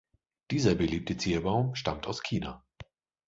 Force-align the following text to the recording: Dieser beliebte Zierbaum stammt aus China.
Dieser 0.49 0.73
beliebte 0.73 1.15
Zierbaum 1.15 1.75
stammt 1.75 2.07
aus 2.07 2.23
China. 2.23 2.65